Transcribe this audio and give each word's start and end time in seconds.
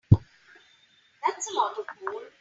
That's 0.09 1.51
a 1.51 1.55
lot 1.55 1.77
of 1.77 1.85
gold. 2.03 2.23